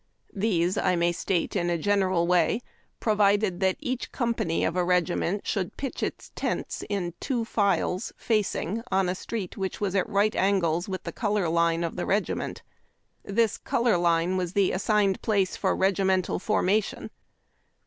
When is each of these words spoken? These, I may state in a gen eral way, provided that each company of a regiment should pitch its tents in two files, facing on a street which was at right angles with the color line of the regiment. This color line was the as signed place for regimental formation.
These, 0.33 0.79
I 0.79 0.95
may 0.95 1.11
state 1.11 1.55
in 1.55 1.69
a 1.69 1.77
gen 1.77 1.99
eral 1.99 2.25
way, 2.25 2.61
provided 2.99 3.59
that 3.59 3.75
each 3.79 4.11
company 4.11 4.65
of 4.65 4.75
a 4.75 4.83
regiment 4.83 5.45
should 5.45 5.77
pitch 5.77 6.01
its 6.01 6.31
tents 6.33 6.83
in 6.89 7.13
two 7.19 7.45
files, 7.45 8.11
facing 8.17 8.81
on 8.91 9.07
a 9.07 9.13
street 9.13 9.57
which 9.57 9.79
was 9.79 9.93
at 9.93 10.09
right 10.09 10.35
angles 10.35 10.89
with 10.89 11.03
the 11.03 11.11
color 11.11 11.47
line 11.49 11.83
of 11.83 11.97
the 11.97 12.07
regiment. 12.07 12.63
This 13.23 13.59
color 13.59 13.95
line 13.95 14.37
was 14.37 14.53
the 14.53 14.73
as 14.73 14.81
signed 14.81 15.21
place 15.21 15.55
for 15.55 15.75
regimental 15.75 16.39
formation. 16.39 17.11